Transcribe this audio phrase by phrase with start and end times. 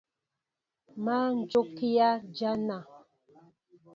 [1.03, 1.17] Má
[1.51, 2.77] jókíá jăna.